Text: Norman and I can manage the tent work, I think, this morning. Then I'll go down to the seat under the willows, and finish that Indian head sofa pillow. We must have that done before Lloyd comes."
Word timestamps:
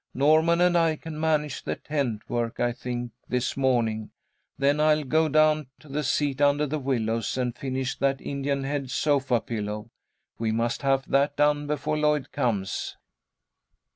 Norman 0.15 0.59
and 0.61 0.75
I 0.75 0.95
can 0.95 1.19
manage 1.19 1.61
the 1.61 1.75
tent 1.75 2.27
work, 2.27 2.59
I 2.59 2.71
think, 2.71 3.11
this 3.29 3.55
morning. 3.55 4.09
Then 4.57 4.79
I'll 4.79 5.03
go 5.03 5.29
down 5.29 5.67
to 5.79 5.87
the 5.87 6.03
seat 6.03 6.41
under 6.41 6.65
the 6.65 6.79
willows, 6.79 7.37
and 7.37 7.55
finish 7.55 7.95
that 7.99 8.19
Indian 8.19 8.63
head 8.63 8.89
sofa 8.89 9.39
pillow. 9.39 9.91
We 10.39 10.51
must 10.51 10.81
have 10.81 11.07
that 11.11 11.35
done 11.37 11.67
before 11.67 11.99
Lloyd 11.99 12.31
comes." 12.31 12.97